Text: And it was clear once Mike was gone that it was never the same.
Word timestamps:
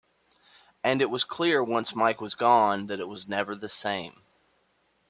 And 0.83 0.99
it 0.99 1.11
was 1.11 1.23
clear 1.23 1.63
once 1.63 1.93
Mike 1.93 2.19
was 2.21 2.33
gone 2.33 2.87
that 2.87 2.99
it 2.99 3.07
was 3.07 3.27
never 3.27 3.53
the 3.53 3.69
same. 3.69 4.23